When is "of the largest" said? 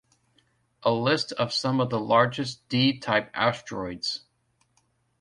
1.79-2.67